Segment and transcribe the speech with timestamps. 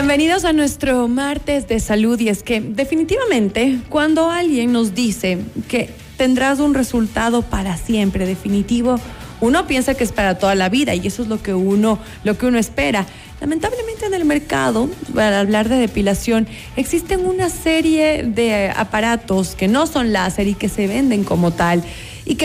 [0.00, 5.36] Bienvenidos a nuestro martes de salud y es que definitivamente cuando alguien nos dice
[5.68, 8.96] que tendrás un resultado para siempre definitivo,
[9.42, 12.38] uno piensa que es para toda la vida y eso es lo que uno lo
[12.38, 13.04] que uno espera.
[13.40, 16.46] Lamentablemente en el mercado, para hablar de depilación,
[16.76, 21.82] existen una serie de aparatos que no son láser y que se venden como tal
[22.30, 22.36] y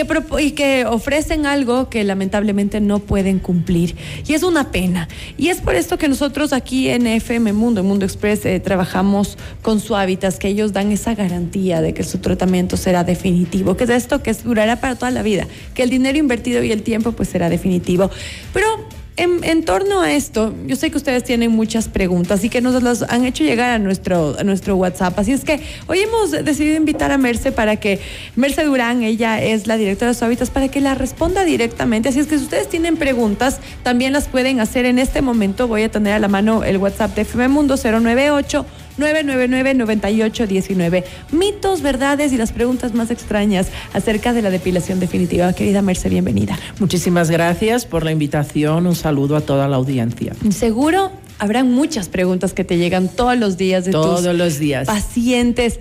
[0.52, 3.94] que, ofrecen algo que lamentablemente no pueden cumplir.
[4.26, 5.08] Y es una pena.
[5.38, 9.38] Y es por esto que nosotros aquí en FM Mundo, en Mundo Express, eh, trabajamos
[9.62, 13.90] con Suavitas, que ellos dan esa garantía de que su tratamiento será definitivo, que es
[13.90, 17.28] esto que durará para toda la vida, que el dinero invertido y el tiempo pues
[17.28, 18.10] será definitivo.
[18.52, 18.66] Pero
[19.16, 23.02] en, torno a esto, yo sé que ustedes tienen muchas preguntas y que nos las
[23.02, 25.18] han hecho llegar a nuestro, a nuestro WhatsApp.
[25.18, 28.00] Así es que hoy hemos decidido invitar a Merce para que,
[28.34, 32.10] Merce Durán, ella es la directora de Suavitas, para que la responda directamente.
[32.10, 35.66] Así es que si ustedes tienen preguntas, también las pueden hacer en este momento.
[35.66, 38.66] Voy a tener a la mano el WhatsApp de FM Mundo 098
[38.98, 41.04] 999-9819.
[41.32, 45.52] Mitos, verdades y las preguntas más extrañas acerca de la depilación definitiva.
[45.52, 46.58] Querida Merce, bienvenida.
[46.78, 48.86] Muchísimas gracias por la invitación.
[48.86, 50.34] Un saludo a toda la audiencia.
[50.50, 54.86] Seguro habrán muchas preguntas que te llegan todos los días de todos los días.
[54.86, 55.80] pacientes.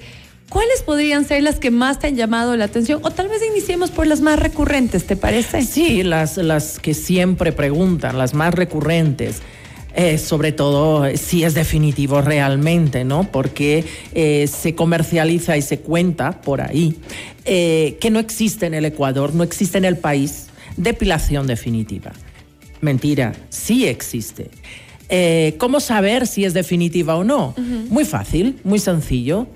[0.50, 3.00] ¿Cuáles podrían ser las que más te han llamado la atención?
[3.04, 5.64] O tal vez iniciemos por las más recurrentes, ¿te parece?
[5.64, 9.42] Sí, las, las que siempre preguntan, las más recurrentes.
[9.98, 13.32] Eh, sobre todo si es definitivo realmente, ¿no?
[13.32, 16.98] Porque eh, se comercializa y se cuenta por ahí
[17.46, 22.12] eh, que no existe en el Ecuador, no existe en el país depilación definitiva.
[22.82, 24.50] Mentira, sí existe.
[25.60, 27.54] ¿Cómo saber si es definitiva o no?
[27.90, 29.48] Muy fácil, muy sencillo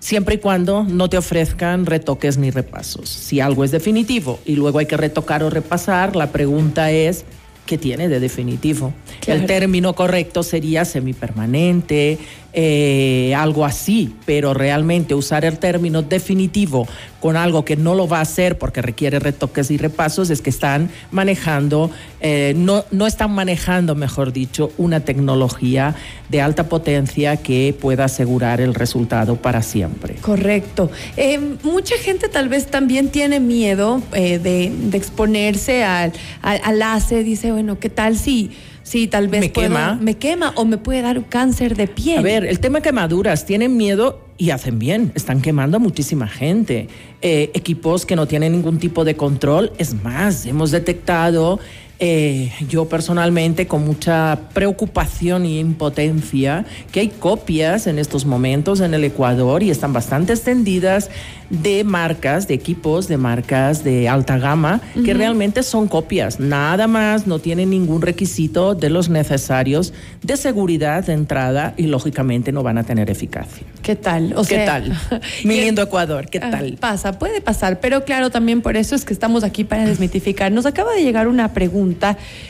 [0.00, 3.08] siempre y cuando no te ofrezcan retoques ni repasos.
[3.08, 7.24] Si algo es definitivo y luego hay que retocar o repasar, la pregunta es,
[7.68, 8.94] ¿qué tiene de definitivo?
[9.26, 12.18] El término correcto sería semipermanente,
[12.54, 16.88] eh, algo así, pero realmente usar el término definitivo
[17.20, 20.48] con algo que no lo va a hacer porque requiere retoques y repasos es que
[20.48, 25.94] están manejando, eh, no, no están manejando, mejor dicho, una tecnología
[26.30, 30.14] de alta potencia que pueda asegurar el resultado para siempre.
[30.14, 30.90] Correcto.
[31.18, 37.52] Eh, mucha gente tal vez también tiene miedo de, exponerse al, al, al láser, dice,
[37.52, 38.52] bueno, ¿qué tal si
[38.88, 39.98] Sí, tal vez me quema.
[40.00, 42.20] Me quema o me puede dar un cáncer de piel.
[42.20, 46.88] A ver, el tema quemaduras, tienen miedo y hacen bien, están quemando a muchísima gente.
[47.20, 51.60] Eh, equipos que no tienen ningún tipo de control, es más, hemos detectado
[52.00, 58.94] eh, yo personalmente con mucha preocupación y impotencia que hay copias en estos momentos en
[58.94, 61.10] el Ecuador y están bastante extendidas
[61.50, 67.26] de marcas, de equipos, de marcas de alta gama que realmente son copias, nada más,
[67.26, 69.92] no tienen ningún requisito de los necesarios
[70.22, 73.66] de seguridad de entrada y lógicamente no van a tener eficacia.
[73.82, 74.34] ¿Qué tal?
[74.36, 74.92] O ¿Qué tal?
[75.44, 76.76] Mi lindo Ecuador, ¿qué ah, tal?
[76.78, 80.52] Pasa, puede pasar, pero claro, también por eso es que estamos aquí para desmitificar.
[80.52, 81.87] Nos acaba de llegar una pregunta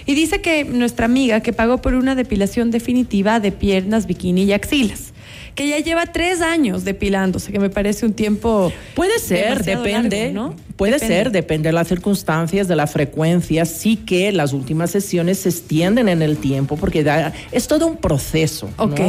[0.07, 4.53] y dice que nuestra amiga que pagó por una depilación definitiva de piernas, bikini y
[4.53, 5.13] axilas
[5.55, 8.73] que ya lleva tres años depilándose, que me parece un tiempo.
[8.95, 10.33] Puede ser, depende.
[10.33, 10.55] ¿no?
[10.77, 13.65] Puede ser, depende de las circunstancias, de la frecuencia.
[13.65, 17.05] Sí que las últimas sesiones se extienden en el tiempo porque
[17.51, 18.71] es todo un proceso.
[18.77, 19.01] Ok.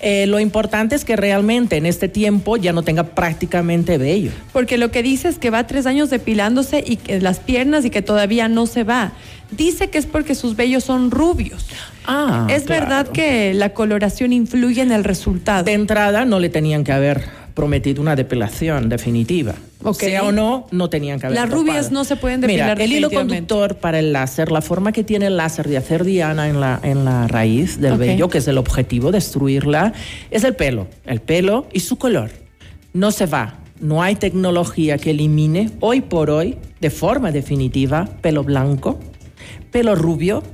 [0.00, 4.30] Eh, lo importante es que realmente en este tiempo ya no tenga prácticamente vello.
[4.54, 7.90] Porque lo que dice es que va tres años depilándose y que las piernas y
[7.90, 9.12] que todavía no se va.
[9.50, 11.66] Dice que es porque sus vellos son rubios.
[12.06, 15.64] Ah, ¿Es verdad que la coloración influye en el resultado?
[15.64, 17.22] De entrada no le tenían que haber
[17.54, 19.54] prometido una depilación definitiva.
[19.94, 21.38] Sea o no, no tenían que haber.
[21.38, 22.76] Las rubias no se pueden depilar.
[22.76, 26.04] Mira, el hilo conductor para el láser, la forma que tiene el láser de hacer
[26.04, 29.92] diana en la, en la raíz del vello, que es el objetivo, destruirla,
[30.30, 30.86] es el pelo.
[31.04, 32.30] El pelo y su color.
[32.92, 33.58] No se va.
[33.80, 39.00] No hay tecnología que elimine hoy por hoy, de forma definitiva, pelo blanco,
[39.72, 40.44] pelo rubio,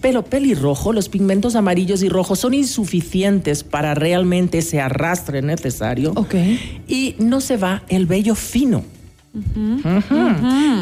[0.00, 6.12] pelo pelirrojo, los pigmentos amarillos y rojos son insuficientes para realmente ese arrastre necesario.
[6.16, 6.34] Ok.
[6.88, 8.84] Y no se va el vello fino.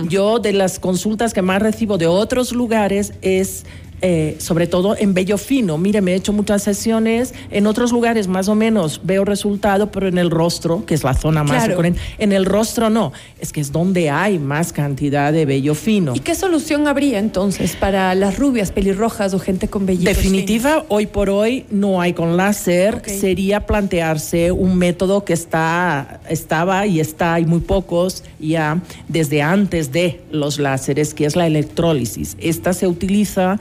[0.08, 3.66] Yo de las consultas que más recibo de otros lugares es
[4.00, 5.78] eh, sobre todo en vello fino.
[5.78, 10.08] Mire, me he hecho muchas sesiones, en otros lugares más o menos veo resultado, pero
[10.08, 11.82] en el rostro, que es la zona más claro.
[12.18, 16.14] en el rostro no, es que es donde hay más cantidad de vello fino.
[16.14, 21.06] ¿Y qué solución habría entonces para las rubias, pelirrojas o gente con vellitos Definitiva, hoy
[21.06, 27.34] por hoy no hay con láser, sería plantearse un método que está, estaba y está,
[27.34, 32.36] hay muy pocos ya desde antes de los láseres, que es la electrólisis.
[32.40, 33.58] Esta se utiliza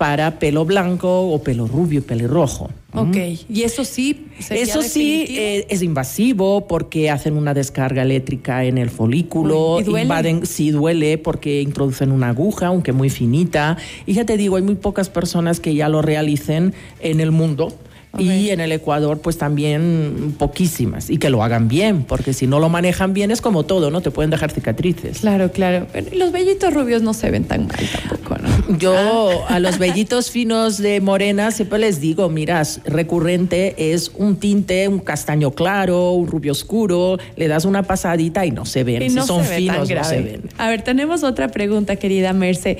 [0.00, 2.70] para pelo blanco o pelo rubio y pelirrojo.
[2.94, 3.16] Ok,
[3.50, 4.28] y eso sí.
[4.48, 10.04] Eso sí eh, es invasivo porque hacen una descarga eléctrica en el folículo, ¿Y duele?
[10.04, 13.76] invaden, sí duele porque introducen una aguja, aunque muy finita.
[14.06, 17.74] Y ya te digo, hay muy pocas personas que ya lo realicen en el mundo.
[18.18, 21.10] Y en el Ecuador, pues también poquísimas.
[21.10, 24.00] Y que lo hagan bien, porque si no lo manejan bien es como todo, ¿no?
[24.00, 25.20] Te pueden dejar cicatrices.
[25.20, 25.86] Claro, claro.
[26.12, 28.78] Los vellitos rubios no se ven tan mal tampoco, ¿no?
[28.78, 34.88] Yo a los vellitos finos de morena siempre les digo, mira, recurrente es un tinte,
[34.88, 39.08] un castaño claro, un rubio oscuro, le das una pasadita y no se ven.
[39.08, 40.42] si son finos, no se ven.
[40.58, 42.78] A ver, tenemos otra pregunta, querida Merce.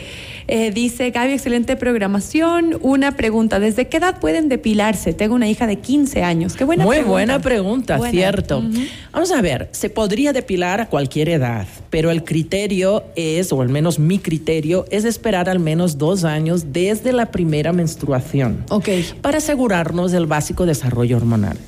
[0.49, 2.77] Eh, dice Gaby, excelente programación.
[2.81, 5.13] Una pregunta, ¿desde qué edad pueden depilarse?
[5.21, 6.55] Tengo una hija de 15 años.
[6.55, 7.13] Qué buena Muy pregunta.
[7.13, 8.65] buena pregunta, cierto.
[9.13, 13.69] Vamos a ver, se podría depilar a cualquier edad, pero el criterio es, o al
[13.69, 18.65] menos mi criterio, es esperar al menos dos años desde la primera menstruación.
[18.71, 18.89] Ok.
[19.21, 21.59] Para asegurarnos del básico desarrollo hormonal.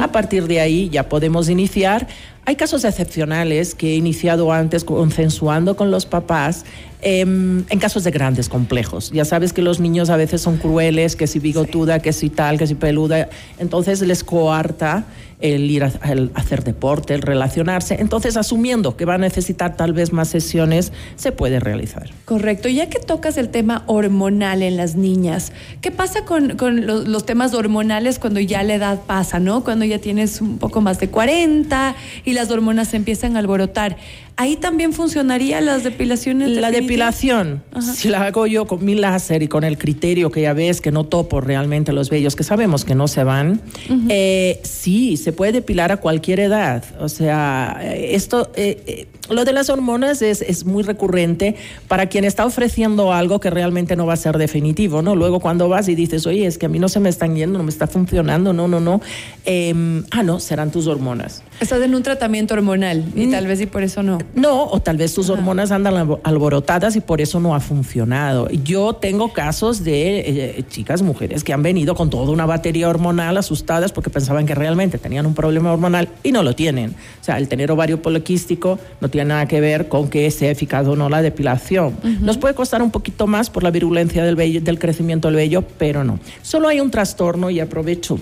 [0.00, 2.06] A partir de ahí ya podemos iniciar.
[2.48, 6.64] Hay casos excepcionales que he iniciado antes consensuando con los papás
[7.02, 9.10] em, en casos de grandes complejos.
[9.12, 12.56] Ya sabes que los niños a veces son crueles, que si bigotuda, que si tal,
[12.56, 13.28] que si peluda,
[13.58, 15.04] entonces les coarta
[15.40, 15.92] el ir a,
[16.34, 17.96] hacer deporte, el relacionarse.
[18.00, 22.10] Entonces, asumiendo que va a necesitar tal vez más sesiones, se puede realizar.
[22.24, 22.68] Correcto.
[22.68, 28.18] Ya que tocas el tema hormonal en las niñas, ¿qué pasa con, los, temas hormonales
[28.18, 29.62] cuando ya la edad pasa, ¿no?
[29.62, 33.96] Cuando ya tienes un poco más de 40 y las hormonas se empiezan a alborotar.
[34.40, 36.50] Ahí también funcionaría las depilaciones.
[36.50, 40.52] La depilación, si la hago yo con mi láser y con el criterio que ya
[40.52, 43.60] ves que no topo realmente los vellos, que sabemos que no se van,
[44.08, 46.84] eh, sí, se puede depilar a cualquier edad.
[47.00, 51.56] O sea, esto, eh, eh, lo de las hormonas es, es, muy recurrente
[51.88, 55.16] para quien está ofreciendo algo que realmente no va a ser definitivo, ¿no?
[55.16, 57.58] Luego cuando vas y dices, oye, es que a mí no se me están yendo,
[57.58, 59.00] no me está funcionando, no, no, no.
[59.44, 61.42] Em, ah, no, serán tus hormonas.
[61.60, 63.30] Estás en un tratamiento hormonal y mm.
[63.32, 64.18] tal vez y por eso no.
[64.34, 68.48] No, o tal vez tus hormonas andan alborotadas y por eso no ha funcionado.
[68.50, 73.36] Yo tengo casos de eh, chicas, mujeres que han venido con toda una batería hormonal
[73.36, 76.90] asustadas porque pensaban que realmente tenían un problema hormonal y no lo tienen.
[77.20, 80.86] O sea, el tener ovario poliquístico no tiene nada que ver con que sea eficaz
[80.86, 81.96] o no la depilación.
[82.20, 86.04] Nos puede costar un poquito más por la virulencia del, del crecimiento del vello, pero
[86.04, 86.18] no.
[86.42, 88.18] Solo hay un trastorno y aprovecho.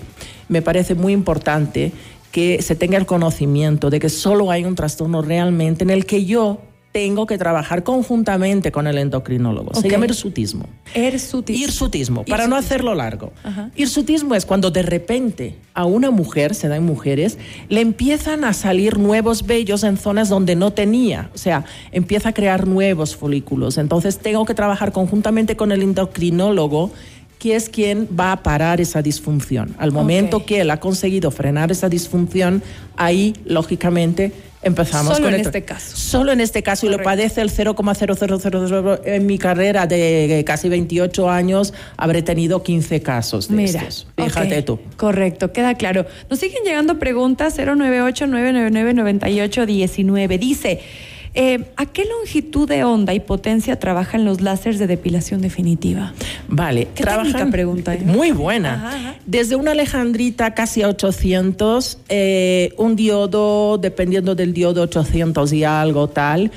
[0.49, 1.91] Me parece muy importante
[2.31, 6.25] que se tenga el conocimiento de que solo hay un trastorno realmente en el que
[6.25, 6.61] yo
[6.97, 9.71] tengo que trabajar conjuntamente con el endocrinólogo.
[9.75, 10.65] Se llama hirsutismo.
[10.95, 11.63] Hirsutismo.
[11.63, 13.33] Hirsutismo, para no hacerlo largo.
[13.75, 17.37] Hirsutismo es cuando de repente a una mujer, se da en mujeres,
[17.69, 21.29] le empiezan a salir nuevos vellos en zonas donde no tenía.
[21.35, 23.77] O sea, empieza a crear nuevos folículos.
[23.77, 26.91] Entonces tengo que trabajar conjuntamente con el endocrinólogo
[27.39, 29.75] que es quien va a parar esa disfunción.
[29.77, 32.63] Al momento que él ha conseguido frenar esa disfunción,
[32.95, 34.31] ahí, lógicamente,
[34.63, 35.95] empezamos Solo en este caso.
[35.95, 39.01] Solo en este caso, y lo padece el 0,0000.
[39.05, 44.07] En mi carrera de casi 28 años, habré tenido 15 casos de Mira, estos.
[44.17, 44.79] Fíjate tú.
[44.97, 46.05] Correcto, queda claro.
[46.29, 50.37] Nos siguen llegando preguntas 098 999 9819.
[50.37, 50.79] Dice.
[51.39, 56.13] Eh, ¿A qué longitud de onda y potencia trabajan los láseres de depilación definitiva?
[56.47, 57.93] Vale, ¿Qué trabajan, pregunta?
[57.93, 58.01] Eh?
[58.03, 59.15] Muy buena.
[59.27, 66.07] Desde una alejandrita casi a 800, eh, un diodo, dependiendo del diodo 800 y algo
[66.07, 66.51] tal,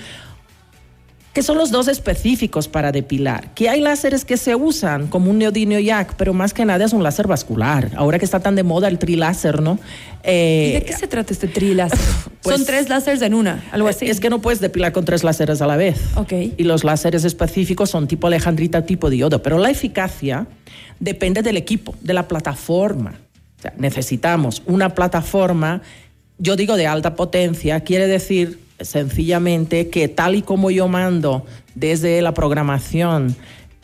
[1.32, 3.54] que son los dos específicos para depilar.
[3.54, 6.92] Que hay láseres que se usan como un neodinio yak, pero más que nada es
[6.92, 7.92] un láser vascular.
[7.96, 9.78] Ahora que está tan de moda el triláser, ¿no?
[10.24, 11.98] Eh, ¿Y de qué se trata este triláser?
[12.42, 14.08] Pues son tres láseres en una, algo así.
[14.08, 16.00] Es que no puedes depilar con tres láseres a la vez.
[16.16, 16.32] Ok.
[16.56, 20.46] Y los láseres específicos son tipo alejandrita, tipo diodo, pero la eficacia
[21.00, 23.20] depende del equipo, de la plataforma.
[23.58, 25.82] O sea, necesitamos una plataforma,
[26.38, 31.44] yo digo de alta potencia, quiere decir sencillamente que tal y como yo mando
[31.74, 33.36] desde la programación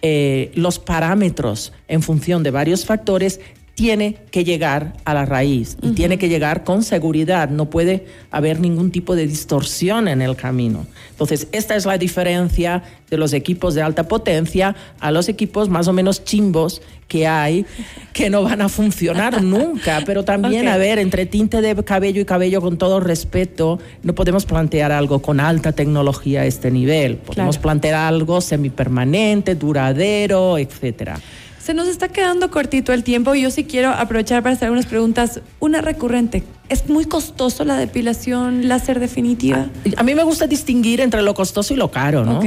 [0.03, 3.41] eh, los parámetros en función de varios factores,
[3.77, 7.51] tiene que llegar a la raíz y tiene que llegar con seguridad.
[7.51, 10.87] No puede haber ningún tipo de distorsión en el camino.
[11.11, 15.89] Entonces, esta es la diferencia de los equipos de alta potencia a los equipos más
[15.89, 17.67] o menos chimbos que hay
[18.15, 20.03] que no van a funcionar nunca.
[20.07, 24.47] Pero también, a ver, entre tinte de cabello y cabello, con todo respeto, no podemos
[24.47, 27.19] plantear algo con alta tecnología a este nivel.
[27.19, 31.21] Podemos plantear algo semipermanente, duradero, etcétera.
[31.67, 34.87] Se nos está quedando cortito el tiempo y yo sí quiero aprovechar para hacer unas
[34.87, 35.41] preguntas.
[35.59, 39.69] Una recurrente, ¿Es muy costoso la depilación láser definitiva?
[39.97, 42.41] A, a, mí me gusta distinguir entre lo costoso y lo caro, ¿no?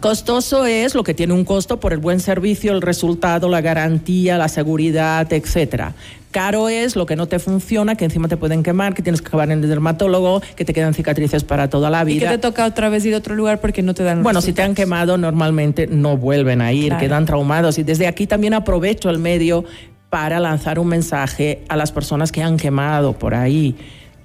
[0.00, 4.36] Costoso es lo que tiene un costo por el buen servicio, el resultado, la garantía,
[4.36, 5.94] la seguridad, etcétera.
[6.32, 9.28] Caro es lo que no te funciona, que encima te pueden quemar, que tienes que
[9.28, 12.16] acabar en el dermatólogo, que te quedan cicatrices para toda la vida.
[12.16, 14.40] Y que te toca otra vez ir a otro lugar porque no te dan Bueno,
[14.40, 17.00] si te han quemado, normalmente no vuelven a ir, Claro.
[17.00, 17.78] quedan traumados.
[17.78, 19.64] Y desde aquí también aprovecho el medio
[20.10, 23.76] para lanzar un mensaje a las personas que han quemado por ahí.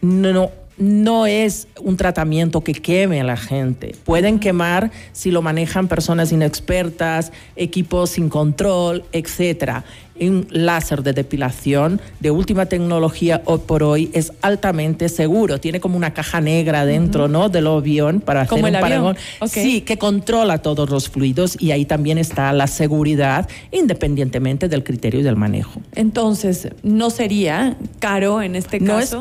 [0.01, 3.96] No, no es un tratamiento que queme a la gente.
[4.03, 9.84] Pueden quemar si lo manejan personas inexpertas, equipos sin control, etcétera.
[10.19, 15.60] Un láser de depilación de última tecnología hoy por hoy es altamente seguro.
[15.60, 17.50] Tiene como una caja negra dentro, ¿no?
[17.50, 18.57] Del avión para hacer
[19.03, 19.15] un.
[19.41, 19.50] Ok.
[19.50, 25.19] Sí, que controla todos los fluidos y ahí también está la seguridad independientemente del criterio
[25.19, 25.81] y del manejo.
[25.93, 29.15] Entonces, no sería caro en este No es-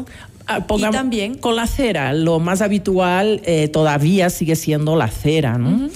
[0.47, 0.65] caso.
[0.87, 5.59] ah, y también con la cera, lo más habitual eh, todavía sigue siendo la cera,
[5.59, 5.89] ¿no?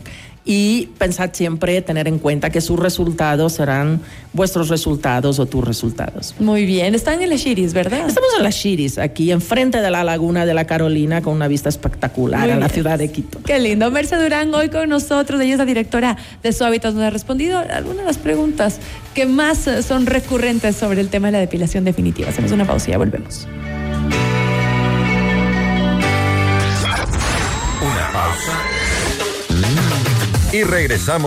[0.48, 4.00] Y pensad siempre, tener en cuenta que sus resultados serán
[4.32, 6.36] vuestros resultados o tus resultados.
[6.40, 6.94] Muy bien.
[6.94, 8.08] Están en las Shiris, ¿verdad?
[8.08, 11.68] Estamos en las Shiris, aquí enfrente de la laguna de la Carolina, con una vista
[11.70, 12.70] espectacular Muy a la bien.
[12.70, 13.40] ciudad de Quito.
[13.44, 13.90] Qué lindo.
[13.90, 15.42] Merce Durán hoy con nosotros.
[15.42, 16.94] Ella es la directora de su hábitat.
[16.94, 18.80] Nos ha respondido algunas de las preguntas
[19.16, 22.30] que más eh, son recurrentes sobre el tema de la depilación definitiva.
[22.30, 23.48] Hacemos una pausa y ya volvemos.
[27.82, 28.75] Una pausa.
[30.56, 31.24] Y regresamos.